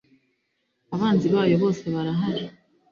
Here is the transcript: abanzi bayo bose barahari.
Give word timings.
abanzi 0.95 1.27
bayo 1.33 1.55
bose 1.63 1.83
barahari. 1.93 2.43